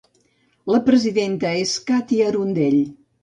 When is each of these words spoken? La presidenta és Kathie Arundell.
La 0.75 0.79
presidenta 0.87 1.51
és 1.65 1.75
Kathie 1.91 2.27
Arundell. 2.31 2.81